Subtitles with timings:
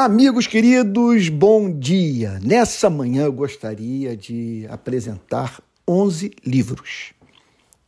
[0.00, 2.38] Amigos queridos, bom dia!
[2.40, 7.12] Nessa manhã eu gostaria de apresentar 11 livros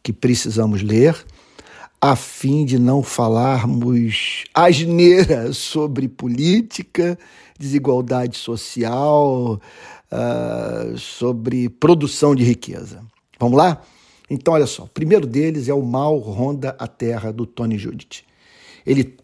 [0.03, 1.25] que precisamos ler
[2.01, 7.17] a fim de não falarmos asneira sobre política,
[7.57, 9.61] desigualdade social,
[10.11, 13.05] uh, sobre produção de riqueza.
[13.39, 13.81] Vamos lá?
[14.29, 14.83] Então, olha só.
[14.83, 18.25] O primeiro deles é O Mal Ronda a Terra, do Tony Judith.
[18.85, 19.17] Ele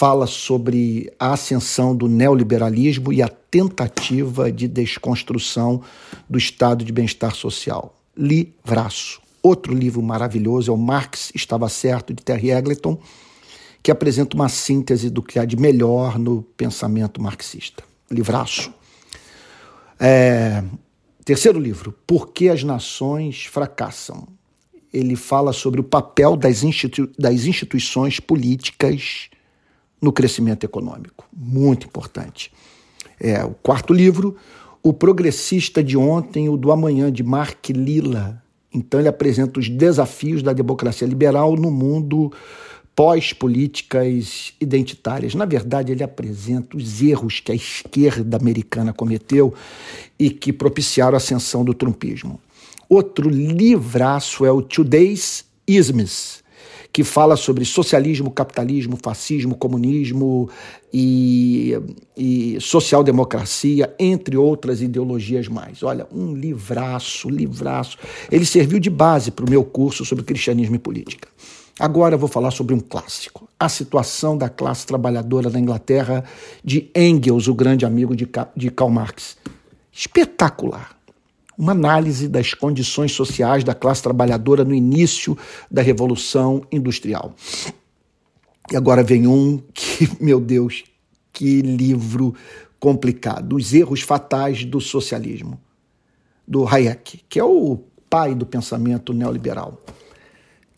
[0.00, 5.82] fala sobre a ascensão do neoliberalismo e a tentativa de desconstrução
[6.26, 7.94] do estado de bem-estar social.
[8.16, 9.20] Livraço.
[9.42, 12.98] Outro livro maravilhoso é o Marx Estava Certo, de Terry Eggleton,
[13.82, 17.84] que apresenta uma síntese do que há de melhor no pensamento marxista.
[18.10, 18.72] Livraço.
[19.98, 20.64] É...
[21.26, 24.26] Terceiro livro, Por que as Nações Fracassam?
[24.94, 27.06] Ele fala sobre o papel das, institu...
[27.18, 29.28] das instituições políticas
[30.00, 31.26] no crescimento econômico.
[31.32, 32.52] Muito importante.
[33.18, 34.36] É, o quarto livro,
[34.82, 38.42] O Progressista de Ontem, o do Amanhã, de Mark Lilla.
[38.72, 42.32] Então, ele apresenta os desafios da democracia liberal no mundo
[42.94, 45.34] pós-políticas identitárias.
[45.34, 49.54] Na verdade, ele apresenta os erros que a esquerda americana cometeu
[50.18, 52.40] e que propiciaram a ascensão do trumpismo.
[52.88, 56.39] Outro livraço é o Today's Isms,
[56.92, 60.48] que fala sobre socialismo, capitalismo, fascismo, comunismo
[60.92, 61.74] e,
[62.16, 65.82] e social-democracia, entre outras ideologias mais.
[65.82, 67.96] Olha, um livraço, livraço.
[68.30, 71.28] Ele serviu de base para o meu curso sobre cristianismo e política.
[71.78, 76.24] Agora eu vou falar sobre um clássico, a situação da classe trabalhadora da Inglaterra,
[76.62, 79.38] de Engels, o grande amigo de Karl Marx.
[79.92, 80.99] Espetacular
[81.60, 85.36] uma análise das condições sociais da classe trabalhadora no início
[85.70, 87.34] da Revolução Industrial.
[88.72, 90.84] E agora vem um que, meu Deus,
[91.30, 92.34] que livro
[92.78, 93.56] complicado.
[93.56, 95.60] Os erros fatais do socialismo,
[96.48, 99.78] do Hayek, que é o pai do pensamento neoliberal.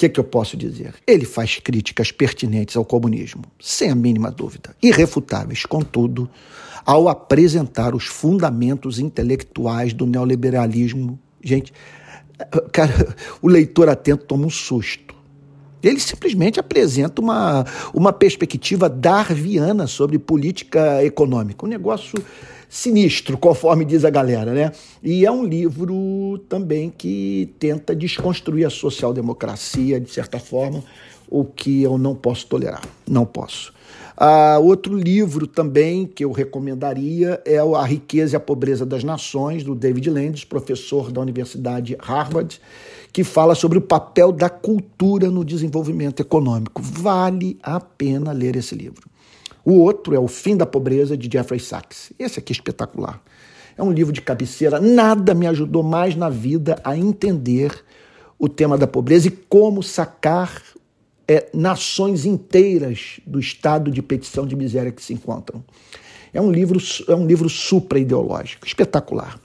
[0.02, 0.94] Que, que eu posso dizer?
[1.06, 6.28] Ele faz críticas pertinentes ao comunismo, sem a mínima dúvida, irrefutáveis, contudo,
[6.84, 11.20] ao apresentar os fundamentos intelectuais do neoliberalismo.
[11.41, 11.72] Gente,
[12.72, 15.14] cara, o leitor atento toma um susto.
[15.82, 21.66] Ele simplesmente apresenta uma, uma perspectiva darwiana sobre política econômica.
[21.66, 22.22] Um negócio
[22.69, 24.72] sinistro, conforme diz a galera, né?
[25.03, 30.82] E é um livro também que tenta desconstruir a social-democracia, de certa forma,
[31.28, 32.82] o que eu não posso tolerar.
[33.06, 33.75] Não posso.
[34.16, 39.65] Ah, outro livro também que eu recomendaria é A Riqueza e a Pobreza das Nações,
[39.65, 42.60] do David Landis, professor da Universidade Harvard,
[43.12, 46.80] que fala sobre o papel da cultura no desenvolvimento econômico.
[46.80, 49.08] Vale a pena ler esse livro.
[49.64, 52.12] O outro é O Fim da Pobreza, de Jeffrey Sachs.
[52.18, 53.22] Esse aqui é espetacular.
[53.76, 54.80] É um livro de cabeceira.
[54.80, 57.84] Nada me ajudou mais na vida a entender
[58.38, 60.62] o tema da pobreza e como sacar
[61.28, 65.62] é, nações inteiras do estado de petição de miséria que se encontram.
[66.34, 69.38] É um livro, é um livro supra-ideológico, espetacular.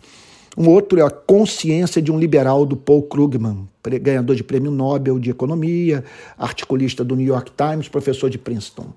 [0.58, 3.70] Um outro é A Consciência de um Liberal, do Paul Krugman,
[4.02, 6.04] ganhador de prêmio Nobel de Economia,
[6.36, 8.88] articulista do New York Times, professor de Princeton.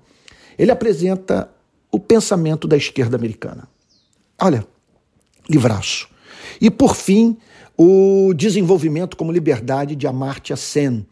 [0.57, 1.49] Ele apresenta
[1.91, 3.67] o pensamento da esquerda americana.
[4.41, 4.65] Olha,
[5.47, 6.09] livraço.
[6.59, 7.37] E, por fim,
[7.77, 11.05] o desenvolvimento como liberdade de Amartya Sen,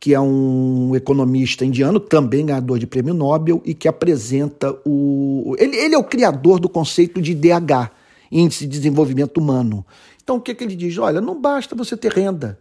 [0.00, 5.54] que é um economista indiano, também ganhador de prêmio Nobel, e que apresenta o.
[5.58, 7.90] Ele, ele é o criador do conceito de IDH,
[8.32, 9.84] Índice de Desenvolvimento Humano.
[10.22, 10.96] Então, o que, que ele diz?
[10.96, 12.58] Olha, não basta você ter renda.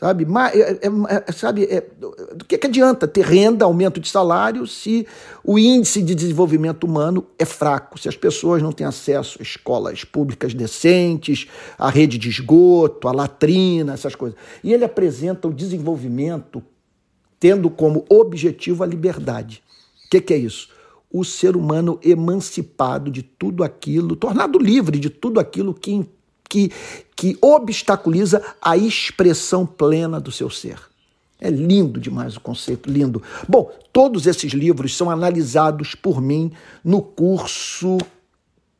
[0.00, 1.86] Sabe, Mas, é, é, é, sabe é,
[2.34, 5.06] do que, que adianta ter renda, aumento de salário, se
[5.44, 10.02] o índice de desenvolvimento humano é fraco, se as pessoas não têm acesso a escolas
[10.02, 14.38] públicas decentes, à rede de esgoto, à latrina, essas coisas.
[14.64, 16.62] E ele apresenta o desenvolvimento
[17.38, 19.62] tendo como objetivo a liberdade.
[20.06, 20.70] O que, que é isso?
[21.10, 26.06] O ser humano emancipado de tudo aquilo, tornado livre de tudo aquilo que
[26.48, 26.72] que,
[27.14, 30.80] que obstaculiza a expressão plena do seu ser.
[31.40, 33.22] É lindo demais o conceito, lindo.
[33.48, 36.50] Bom, todos esses livros são analisados por mim
[36.84, 37.98] no curso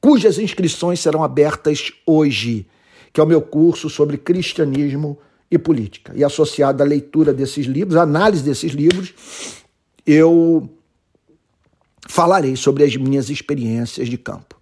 [0.00, 2.66] cujas inscrições serão abertas hoje,
[3.12, 5.18] que é o meu curso sobre cristianismo
[5.50, 6.12] e política.
[6.16, 9.12] E associado à leitura desses livros, à análise desses livros,
[10.06, 10.68] eu
[12.08, 14.56] falarei sobre as minhas experiências de campo.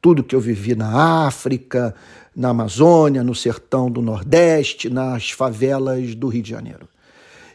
[0.00, 1.94] Tudo que eu vivi na África,
[2.34, 6.88] na Amazônia, no sertão do Nordeste, nas favelas do Rio de Janeiro.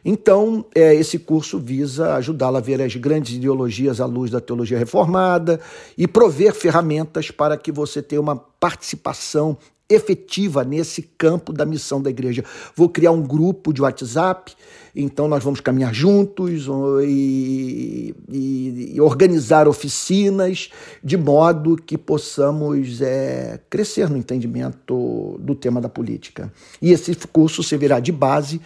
[0.06, 4.78] Então, é, esse curso visa ajudá-la a ver as grandes ideologias à luz da teologia
[4.78, 5.62] reformada
[5.98, 9.58] e prover ferramentas para que você tenha uma participação
[9.94, 12.44] efetiva nesse campo da missão da igreja.
[12.76, 14.54] Vou criar um grupo de WhatsApp,
[14.96, 16.68] então nós vamos caminhar juntos
[17.04, 20.70] e, e, e organizar oficinas
[21.04, 26.52] de modo que possamos é, crescer no entendimento do tema da política.
[26.82, 28.62] E esse curso servirá de base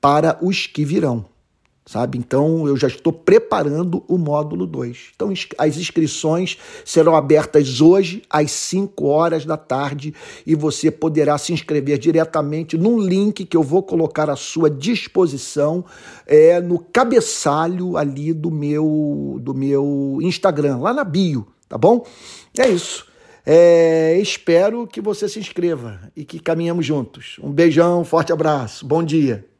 [0.00, 1.31] para os que virão
[1.84, 2.18] sabe?
[2.18, 5.10] Então eu já estou preparando o módulo 2.
[5.14, 10.14] Então as inscrições serão abertas hoje às 5 horas da tarde
[10.46, 15.84] e você poderá se inscrever diretamente num link que eu vou colocar à sua disposição
[16.26, 22.06] é, no cabeçalho ali do meu do meu Instagram, lá na bio, tá bom?
[22.56, 23.06] É isso.
[23.44, 27.38] É, espero que você se inscreva e que caminhamos juntos.
[27.42, 29.51] Um beijão, forte abraço, bom dia.